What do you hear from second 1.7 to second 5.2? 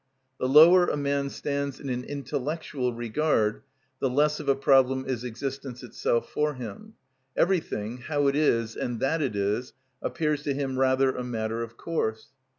in an intellectual regard the less of a problem